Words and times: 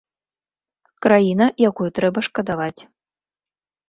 Краіна, 1.05 1.45
якую 1.71 1.89
трэба 1.97 2.23
шкадаваць. 2.29 2.81